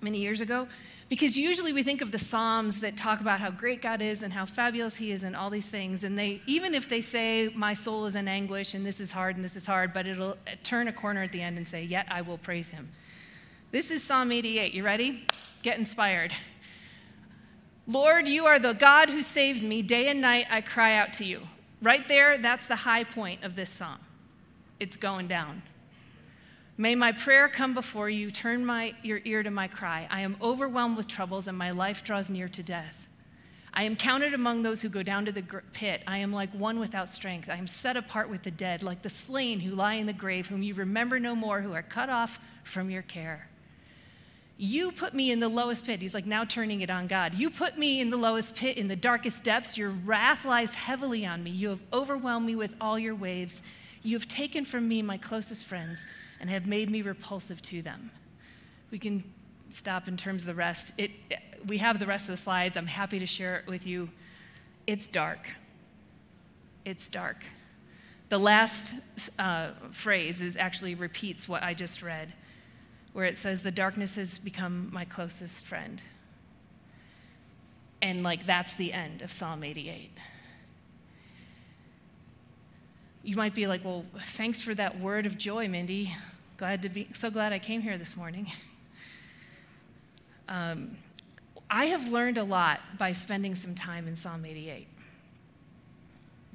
[0.00, 0.66] many years ago.
[1.08, 4.32] Because usually we think of the Psalms that talk about how great God is and
[4.32, 6.04] how fabulous He is and all these things.
[6.04, 9.34] And they, even if they say, My soul is in anguish and this is hard
[9.34, 12.06] and this is hard, but it'll turn a corner at the end and say, Yet
[12.08, 12.90] I will praise Him.
[13.72, 14.72] This is Psalm 88.
[14.72, 15.26] You ready?
[15.62, 16.32] Get inspired.
[17.88, 19.82] Lord, you are the God who saves me.
[19.82, 21.40] Day and night I cry out to you.
[21.82, 23.98] Right there, that's the high point of this psalm.
[24.78, 25.62] It's going down.
[26.80, 28.30] May my prayer come before you.
[28.30, 30.08] Turn my, your ear to my cry.
[30.10, 33.06] I am overwhelmed with troubles, and my life draws near to death.
[33.74, 35.42] I am counted among those who go down to the
[35.74, 36.02] pit.
[36.06, 37.50] I am like one without strength.
[37.50, 40.46] I am set apart with the dead, like the slain who lie in the grave,
[40.46, 43.46] whom you remember no more, who are cut off from your care.
[44.56, 46.00] You put me in the lowest pit.
[46.00, 47.34] He's like now turning it on God.
[47.34, 49.76] You put me in the lowest pit, in the darkest depths.
[49.76, 51.50] Your wrath lies heavily on me.
[51.50, 53.60] You have overwhelmed me with all your waves.
[54.02, 56.06] You have taken from me my closest friends
[56.40, 58.10] and have made me repulsive to them.
[58.90, 59.22] We can
[59.68, 60.92] stop in terms of the rest.
[60.98, 61.10] It,
[61.66, 62.76] we have the rest of the slides.
[62.76, 64.10] I'm happy to share it with you.
[64.86, 65.48] It's dark.
[66.84, 67.44] It's dark.
[68.30, 68.94] The last
[69.38, 72.32] uh, phrase is actually repeats what I just read,
[73.12, 76.00] where it says, The darkness has become my closest friend.
[78.02, 80.10] And like that's the end of Psalm 88.
[83.22, 86.14] You might be like, well, thanks for that word of joy, Mindy.
[86.56, 88.46] Glad to be, so glad I came here this morning.
[90.48, 90.96] Um,
[91.70, 94.88] I have learned a lot by spending some time in Psalm 88.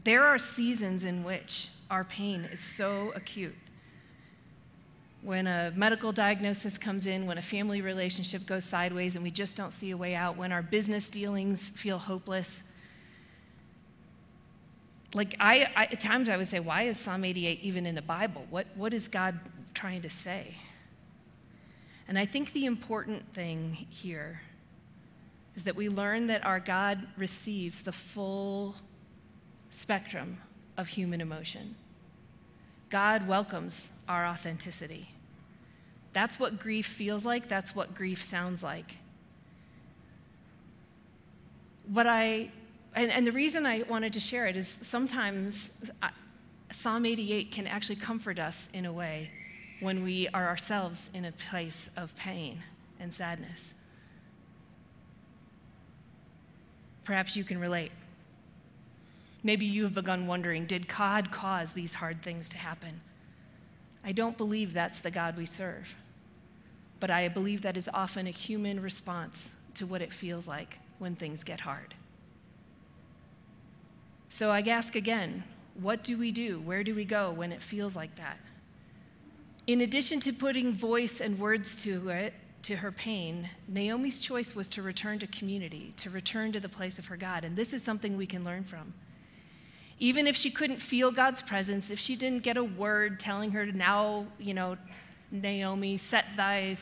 [0.04, 3.56] There are seasons in which our pain is so acute.
[5.21, 9.56] when a medical diagnosis comes in, when a family relationship goes sideways and we just
[9.56, 12.62] don't see a way out, when our business dealings feel hopeless.
[15.15, 18.01] Like, I, I, at times I would say, why is Psalm 88 even in the
[18.01, 18.45] Bible?
[18.49, 19.39] What, what is God
[19.73, 20.56] trying to say?
[22.06, 24.41] And I think the important thing here
[25.56, 28.75] is that we learn that our God receives the full
[29.69, 30.38] spectrum
[30.75, 31.75] of human emotion.
[32.89, 35.12] God welcomes our authenticity.
[36.12, 38.97] That's what grief feels like, that's what grief sounds like.
[41.88, 42.51] What I,
[42.95, 46.10] and, and the reason I wanted to share it is sometimes I,
[46.71, 49.29] Psalm 88 can actually comfort us in a way
[49.79, 52.63] when we are ourselves in a place of pain
[52.99, 53.73] and sadness.
[57.03, 57.91] Perhaps you can relate.
[59.43, 63.01] Maybe you have begun wondering did God cause these hard things to happen?
[64.03, 65.95] I don't believe that's the God we serve,
[66.99, 71.15] but I believe that is often a human response to what it feels like when
[71.15, 71.95] things get hard.
[74.38, 75.45] So I ask again
[75.80, 76.60] what do we do?
[76.60, 78.38] Where do we go when it feels like that?
[79.65, 84.67] In addition to putting voice and words to it, to her pain, Naomi's choice was
[84.69, 87.45] to return to community, to return to the place of her God.
[87.45, 88.93] And this is something we can learn from.
[90.00, 93.65] Even if she couldn't feel God's presence, if she didn't get a word telling her
[93.65, 94.78] to now, you know,
[95.32, 96.78] Naomi, set thy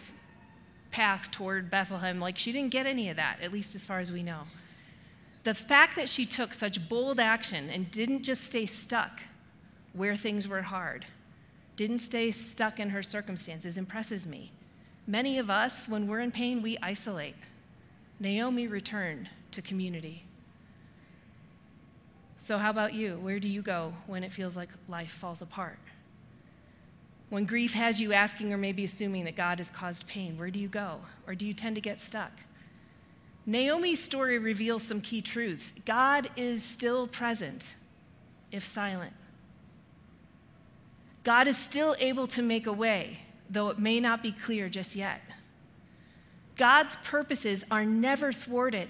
[0.90, 4.12] path toward Bethlehem, like she didn't get any of that, at least as far as
[4.12, 4.42] we know.
[5.44, 9.22] The fact that she took such bold action and didn't just stay stuck
[9.92, 11.06] where things were hard,
[11.76, 14.52] didn't stay stuck in her circumstances impresses me.
[15.06, 17.36] Many of us, when we're in pain, we isolate.
[18.20, 20.24] Naomi returned to community.
[22.38, 23.18] So, how about you?
[23.22, 25.80] Where do you go when it feels like life falls apart?
[27.30, 30.60] When grief has you asking or maybe assuming that God has caused pain, where do
[30.60, 31.00] you go?
[31.26, 32.32] Or do you tend to get stuck?
[33.46, 35.74] Naomi's story reveals some key truths.
[35.86, 37.76] God is still present,
[38.52, 39.14] if silent.
[41.24, 44.96] God is still able to make a way, though it may not be clear just
[44.96, 45.22] yet.
[46.56, 48.90] God's purposes are never thwarted,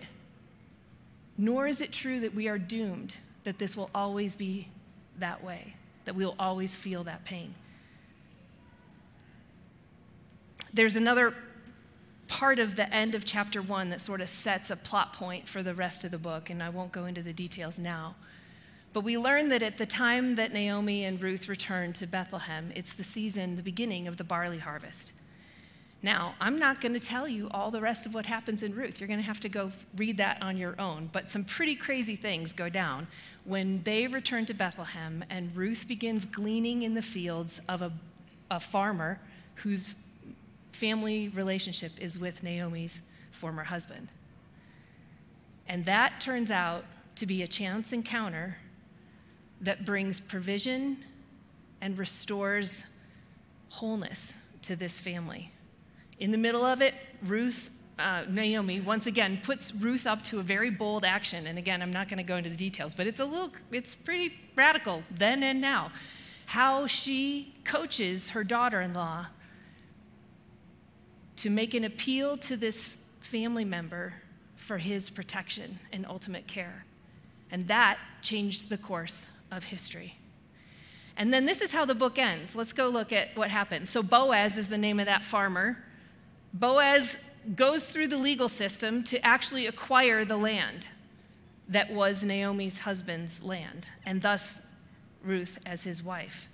[1.38, 4.68] nor is it true that we are doomed, that this will always be
[5.20, 7.56] that way, that we will always feel that pain.
[10.74, 11.36] There's another
[12.28, 15.62] part of the end of chapter one that sort of sets a plot point for
[15.62, 18.16] the rest of the book, and I won't go into the details now.
[18.94, 22.94] But we learn that at the time that Naomi and Ruth returned to Bethlehem, it's
[22.94, 25.12] the season, the beginning of the barley harvest.
[26.04, 29.00] Now, I'm not going to tell you all the rest of what happens in Ruth.
[29.00, 31.10] You're going to have to go read that on your own.
[31.14, 33.08] But some pretty crazy things go down
[33.46, 37.94] when they return to Bethlehem and Ruth begins gleaning in the fields of a,
[38.52, 39.22] a farmer
[39.56, 39.96] whose
[40.84, 44.10] family relationship is with Naomi's former husband.
[45.66, 46.84] And that turns out
[47.16, 48.58] to be a chance encounter
[49.62, 50.98] that brings provision
[51.80, 52.84] and restores
[53.70, 55.54] wholeness to this family.
[56.20, 60.44] In the middle of it, Ruth, uh, Naomi, once again puts Ruth up to a
[60.44, 61.48] very bold action.
[61.48, 63.96] And again, I'm not going to go into the details, but it's a little, it's
[63.96, 65.94] pretty radical then and now.
[66.48, 69.28] How she coaches her daughter in law
[71.44, 74.14] to make an appeal to this family member
[74.56, 76.86] for his protection and ultimate care.
[77.52, 80.16] And that changed the course of history.
[81.18, 82.56] And then this is how the book ends.
[82.56, 83.90] Let's go look at what happens.
[83.90, 85.84] So, Boaz is the name of that farmer.
[86.54, 87.18] Boaz
[87.58, 90.88] goes through the legal system to actually acquire the land
[91.68, 94.62] that was Naomi's husband's land, and thus
[95.22, 96.48] Ruth as his wife.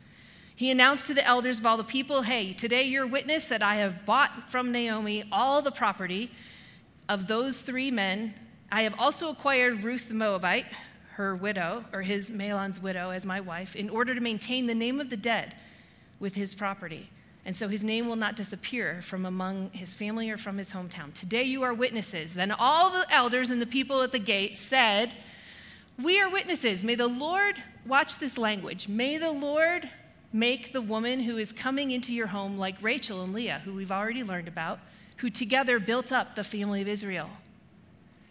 [0.60, 3.78] He announced to the elders of all the people, Hey, today you're witness that I
[3.78, 6.32] have bought from Naomi all the property
[7.08, 8.34] of those three men.
[8.70, 10.66] I have also acquired Ruth the Moabite
[11.12, 15.00] her widow, or his Mahlon's widow, as my wife, in order to maintain the name
[15.00, 15.56] of the dead
[16.20, 17.10] with his property.
[17.46, 21.14] And so his name will not disappear from among his family or from his hometown.
[21.14, 22.34] Today you are witnesses.
[22.34, 25.14] Then all the elders and the people at the gate said,
[25.98, 26.84] We are witnesses.
[26.84, 29.90] May the Lord, watch this language, may the Lord
[30.32, 33.92] make the woman who is coming into your home like Rachel and Leah, who we've
[33.92, 34.80] already learned about,
[35.18, 37.30] who together built up the family of Israel.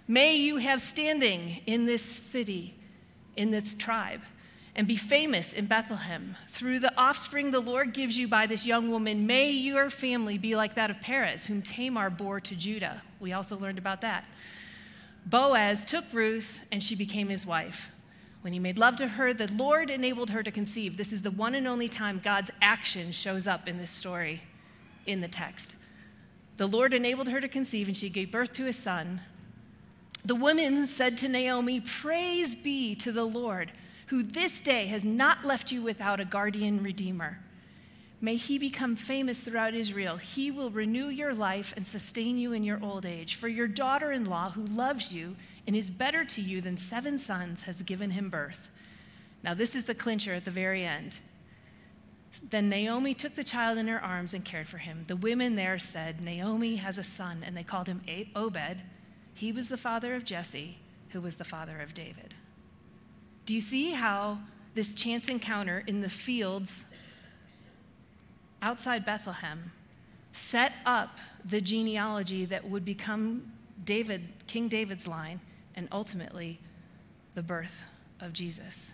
[0.07, 2.74] May you have standing in this city
[3.36, 4.22] in this tribe
[4.74, 6.36] and be famous in Bethlehem.
[6.49, 10.57] Through the offspring the Lord gives you by this young woman, may your family be
[10.57, 13.03] like that of Perez, whom Tamar bore to Judah.
[13.20, 14.24] We also learned about that.
[15.26, 17.90] Boaz took Ruth, and she became his wife.
[18.43, 20.97] When he made love to her, the Lord enabled her to conceive.
[20.97, 24.43] This is the one and only time God's action shows up in this story.
[25.07, 25.74] in the text.
[26.59, 29.22] The Lord enabled her to conceive, and she gave birth to a son.
[30.24, 33.72] The woman said to Naomi, Praise be to the Lord,
[34.09, 37.39] who this day has not left you without a guardian redeemer.
[38.20, 40.16] May he become famous throughout Israel.
[40.16, 43.36] He will renew your life and sustain you in your old age.
[43.36, 47.18] For your daughter in law, who loves you and is better to you than seven
[47.18, 48.70] sons, has given him birth.
[49.44, 51.20] Now, this is the clincher at the very end.
[52.50, 55.04] Then Naomi took the child in her arms and cared for him.
[55.06, 58.02] The women there said, Naomi has a son, and they called him
[58.34, 58.82] Obed.
[59.32, 60.78] He was the father of Jesse,
[61.10, 62.34] who was the father of David.
[63.46, 64.40] Do you see how
[64.74, 66.84] this chance encounter in the fields
[68.62, 69.72] outside Bethlehem
[70.32, 73.52] set up the genealogy that would become
[73.84, 75.40] David, King David's line,
[75.74, 76.59] and ultimately
[77.34, 77.84] the birth
[78.20, 78.92] of Jesus.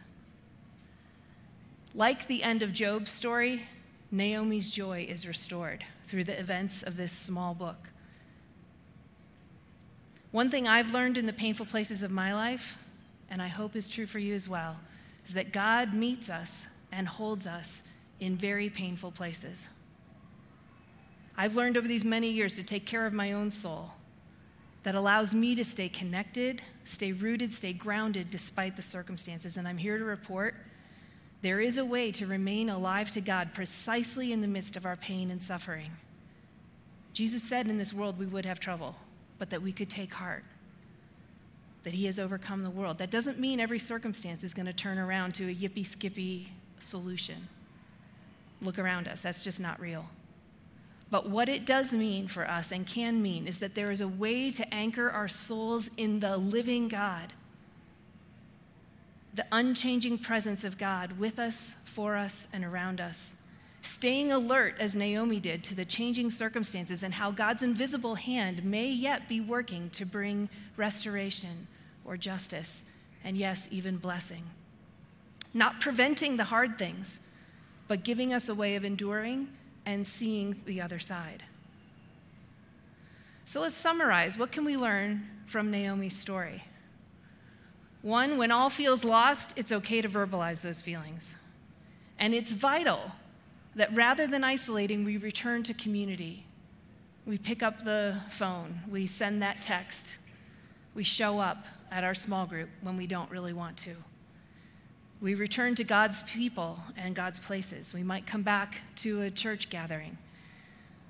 [1.94, 3.62] Like the end of Job's story,
[4.10, 7.88] Naomi's joy is restored through the events of this small book.
[10.30, 12.76] One thing I've learned in the painful places of my life,
[13.30, 14.76] and I hope is true for you as well,
[15.26, 17.82] is that God meets us and holds us
[18.24, 19.68] in very painful places.
[21.36, 23.90] I've learned over these many years to take care of my own soul
[24.84, 29.56] that allows me to stay connected, stay rooted, stay grounded despite the circumstances.
[29.56, 30.54] And I'm here to report
[31.42, 34.96] there is a way to remain alive to God precisely in the midst of our
[34.96, 35.90] pain and suffering.
[37.12, 38.96] Jesus said in this world we would have trouble,
[39.38, 40.44] but that we could take heart,
[41.82, 42.98] that He has overcome the world.
[42.98, 47.48] That doesn't mean every circumstance is going to turn around to a yippee skippy solution
[48.64, 49.20] look around us.
[49.20, 50.06] That's just not real.
[51.10, 54.08] But what it does mean for us and can mean is that there is a
[54.08, 57.32] way to anchor our souls in the living God,
[59.32, 63.36] the unchanging presence of God with us, for us, and around us.
[63.82, 68.88] Staying alert, as Naomi did, to the changing circumstances and how God's invisible hand may
[68.88, 71.68] yet be working to bring restoration
[72.04, 72.82] or justice,
[73.22, 74.44] and yes, even blessing.
[75.52, 77.20] Not preventing the hard things,
[77.88, 79.48] but giving us a way of enduring
[79.86, 81.44] and seeing the other side.
[83.44, 84.38] So let's summarize.
[84.38, 86.64] What can we learn from Naomi's story?
[88.02, 91.36] One, when all feels lost, it's okay to verbalize those feelings.
[92.18, 93.12] And it's vital
[93.74, 96.44] that rather than isolating, we return to community.
[97.26, 100.18] We pick up the phone, we send that text,
[100.94, 103.94] we show up at our small group when we don't really want to.
[105.24, 107.94] We return to God's people and God's places.
[107.94, 110.18] We might come back to a church gathering.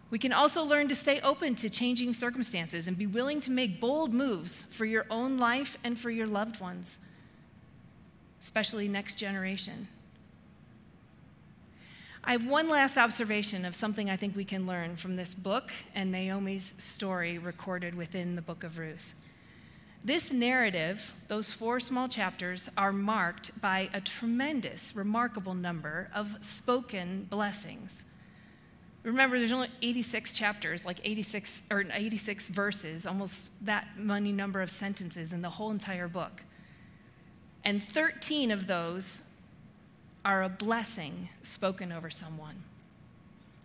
[0.08, 3.80] We can also learn to stay open to changing circumstances and be willing to make
[3.80, 6.96] bold moves for your own life and for your loved ones,
[8.40, 9.88] especially next generation.
[12.22, 15.72] I have one last observation of something I think we can learn from this book
[15.92, 19.12] and Naomi's story recorded within the book of Ruth.
[20.05, 27.26] This narrative, those four small chapters, are marked by a tremendous, remarkable number of spoken
[27.30, 28.05] blessings.
[29.02, 34.68] Remember, there's only 86 chapters, like 86 or 86 verses, almost that many number of
[34.68, 36.42] sentences in the whole entire book.
[37.64, 39.22] And 13 of those
[40.22, 42.62] are a blessing spoken over someone.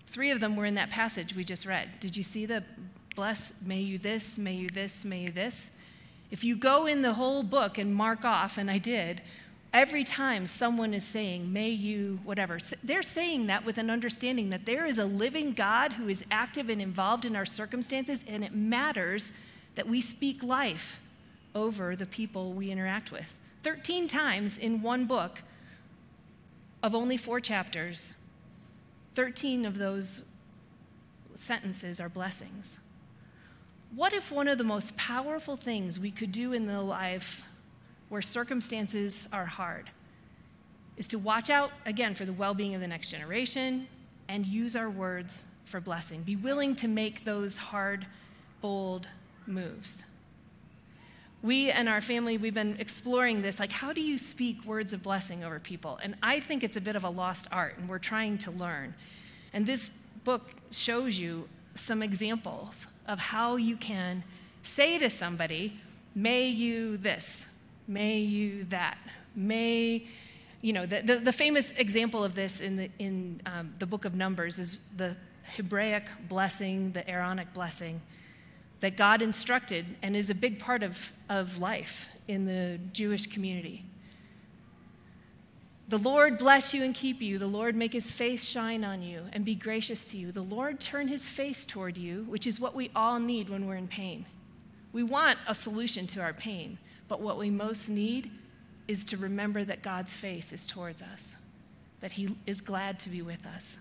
[0.07, 1.99] Three of them were in that passage we just read.
[1.99, 2.63] Did you see the
[3.15, 5.71] bless, may you this, may you this, may you this?
[6.31, 9.21] If you go in the whole book and mark off, and I did,
[9.73, 14.65] every time someone is saying, may you, whatever, they're saying that with an understanding that
[14.65, 18.53] there is a living God who is active and involved in our circumstances, and it
[18.53, 19.31] matters
[19.75, 21.01] that we speak life
[21.55, 23.35] over the people we interact with.
[23.63, 25.41] 13 times in one book
[26.81, 28.15] of only four chapters,
[29.15, 30.23] 13 of those
[31.35, 32.79] sentences are blessings.
[33.95, 37.45] What if one of the most powerful things we could do in the life
[38.09, 39.89] where circumstances are hard
[40.95, 43.87] is to watch out, again, for the well being of the next generation
[44.27, 46.21] and use our words for blessing?
[46.21, 48.05] Be willing to make those hard,
[48.61, 49.07] bold
[49.47, 50.03] moves.
[51.41, 55.01] We and our family, we've been exploring this like, how do you speak words of
[55.01, 55.97] blessing over people?
[56.03, 58.93] And I think it's a bit of a lost art, and we're trying to learn.
[59.51, 59.89] And this
[60.25, 64.23] book shows you some examples of how you can
[64.63, 65.77] say to somebody,
[66.15, 67.43] may you this,
[67.87, 68.97] may you that,
[69.35, 70.07] may,
[70.61, 74.05] you know, the, the, the famous example of this in, the, in um, the book
[74.05, 75.17] of Numbers is the
[75.57, 77.99] Hebraic blessing, the Aaronic blessing
[78.81, 83.83] that God instructed and is a big part of, of life in the Jewish community.
[85.89, 87.39] The Lord bless you and keep you.
[87.39, 90.31] The Lord make his face shine on you and be gracious to you.
[90.31, 93.75] The Lord turn his face toward you, which is what we all need when we're
[93.75, 94.27] in pain.
[94.93, 96.77] We want a solution to our pain,
[97.07, 98.29] but what we most need
[98.87, 101.37] is to remember that God's face is towards us,
[102.01, 103.79] that he is glad to be with us.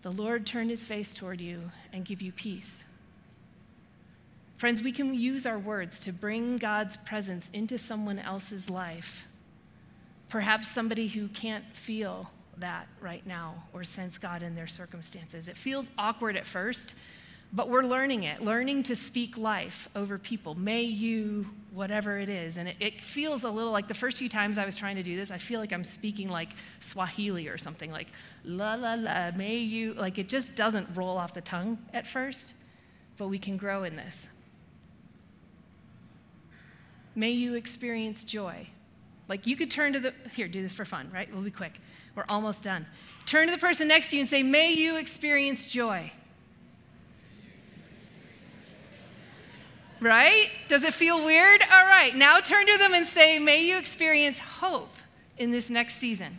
[0.00, 2.84] The Lord turn his face toward you and give you peace.
[4.56, 9.26] Friends, we can use our words to bring God's presence into someone else's life
[10.30, 15.48] Perhaps somebody who can't feel that right now or sense God in their circumstances.
[15.48, 16.94] It feels awkward at first,
[17.52, 20.54] but we're learning it, learning to speak life over people.
[20.54, 22.58] May you, whatever it is.
[22.58, 25.02] And it, it, feels a little like the first few times I was trying to
[25.02, 28.08] do this, I feel like I'm speaking like Swahili or something, like
[28.44, 29.94] la la la, may you.
[29.94, 32.54] Like it just doesn't roll off the tongue at first,
[33.16, 34.28] but we can grow in this.
[37.16, 38.68] May you experience joy.
[39.30, 41.32] Like you could turn to the, here, do this for fun, right?
[41.32, 41.80] We'll be quick.
[42.16, 42.84] We're almost done.
[43.26, 46.10] Turn to the person next to you and say, May you experience joy.
[50.00, 50.50] Right?
[50.66, 51.62] Does it feel weird?
[51.62, 52.12] All right.
[52.16, 54.96] Now turn to them and say, May you experience hope
[55.38, 56.38] in this next season.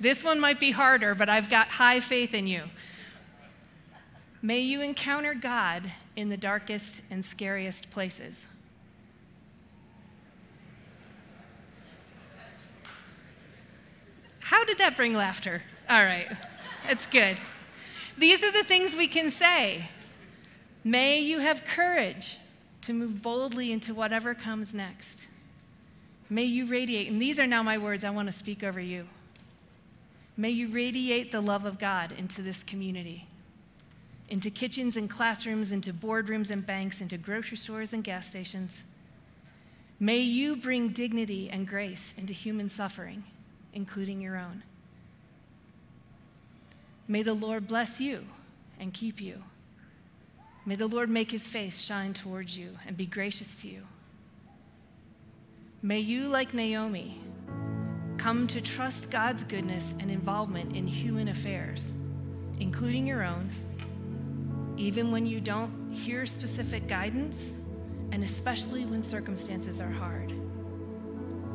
[0.00, 2.62] This one might be harder, but I've got high faith in you.
[4.40, 8.46] May you encounter God in the darkest and scariest places.
[14.44, 15.62] How did that bring laughter?
[15.88, 16.28] All right,
[16.86, 17.38] that's good.
[18.18, 19.88] These are the things we can say.
[20.84, 22.36] May you have courage
[22.82, 25.28] to move boldly into whatever comes next.
[26.28, 29.08] May you radiate, and these are now my words I want to speak over you.
[30.36, 33.26] May you radiate the love of God into this community,
[34.28, 38.84] into kitchens and classrooms, into boardrooms and banks, into grocery stores and gas stations.
[39.98, 43.24] May you bring dignity and grace into human suffering
[43.74, 44.62] including your own.
[47.06, 48.24] May the Lord bless you
[48.80, 49.42] and keep you.
[50.64, 53.82] May the Lord make his face shine towards you and be gracious to you.
[55.82, 57.20] May you, like Naomi,
[58.16, 61.92] come to trust God's goodness and involvement in human affairs,
[62.58, 63.50] including your own,
[64.78, 67.58] even when you don't hear specific guidance,
[68.12, 70.32] and especially when circumstances are hard.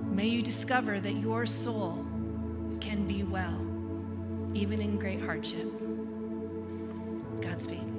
[0.10, 2.06] May you discover that your soul
[2.82, 3.60] can be well,
[4.54, 5.72] even in great hardship.
[7.42, 7.99] Godspeed.